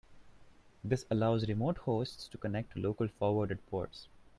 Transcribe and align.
This 0.83 1.05
allows 1.11 1.47
remote 1.47 1.77
hosts 1.77 2.27
to 2.29 2.39
connect 2.39 2.73
to 2.73 2.79
local 2.79 3.07
forwarded 3.07 3.63
ports. 3.67 4.07